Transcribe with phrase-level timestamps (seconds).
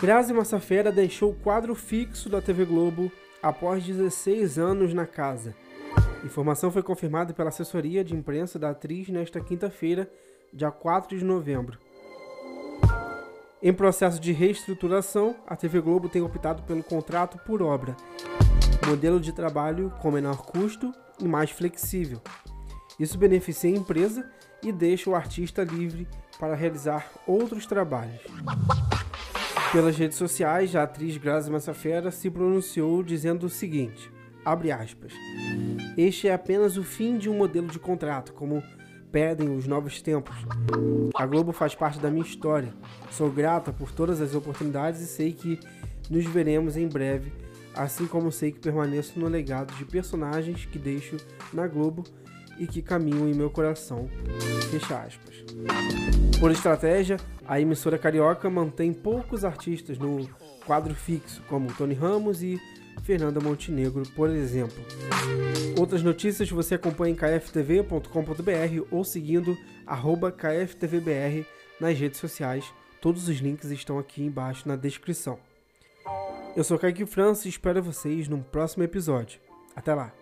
[0.00, 3.10] Grazi Massafera deixou o quadro fixo da TV Globo
[3.42, 5.56] após 16 anos na casa.
[6.24, 10.08] Informação foi confirmada pela assessoria de imprensa da atriz nesta quinta-feira,
[10.52, 11.78] dia 4 de novembro.
[13.60, 17.96] Em processo de reestruturação, a TV Globo tem optado pelo contrato por obra,
[18.86, 22.20] modelo de trabalho com menor custo e mais flexível.
[23.00, 24.30] Isso beneficia a empresa
[24.62, 26.06] e deixa o artista livre
[26.38, 28.20] para realizar outros trabalhos.
[29.70, 34.10] Pelas redes sociais, a atriz Grazi Massafera se pronunciou dizendo o seguinte:
[34.42, 35.12] abre aspas.
[35.94, 38.62] Este é apenas o fim de um modelo de contrato, como
[39.12, 40.34] pedem os novos tempos.
[41.14, 42.72] A Globo faz parte da minha história.
[43.10, 45.60] Sou grata por todas as oportunidades e sei que
[46.08, 47.30] nos veremos em breve,
[47.74, 51.18] assim como sei que permaneço no legado de personagens que deixo
[51.52, 52.04] na Globo
[52.58, 54.08] e que caminham em meu coração.
[54.70, 55.44] Fecha aspas.
[56.38, 60.28] Por estratégia, a emissora carioca mantém poucos artistas no
[60.66, 62.60] quadro fixo, como Tony Ramos e
[63.02, 64.76] Fernanda Montenegro, por exemplo.
[65.78, 69.56] Outras notícias você acompanha em kftv.com.br ou seguindo
[70.36, 71.46] kftvbr
[71.80, 72.64] nas redes sociais.
[73.00, 75.38] Todos os links estão aqui embaixo na descrição.
[76.56, 79.40] Eu sou Kaique França e espero vocês num próximo episódio.
[79.76, 80.12] Até lá!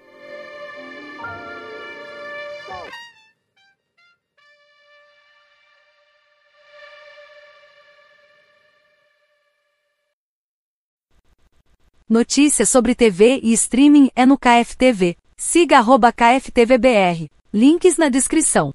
[12.08, 15.16] Notícias sobre TV e streaming é no KFTV.
[15.36, 17.28] Siga arroba KFTVBR.
[17.52, 18.72] Links na descrição.